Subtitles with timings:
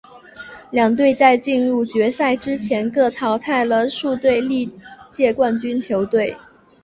[0.71, 4.67] 两队在进入决赛之前各自淘汰了数支历
[5.11, 6.35] 届冠军球队。